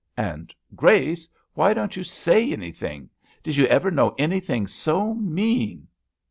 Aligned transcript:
and, 0.17 0.51
"Grace, 0.75 1.29
why 1.53 1.75
don't 1.75 1.95
you 1.95 2.03
say 2.03 2.51
anything? 2.51 3.07
did 3.43 3.55
you 3.55 3.67
ever 3.67 3.91
know 3.91 4.15
anything 4.17 4.65
so 4.65 5.13
mean?" 5.13 5.87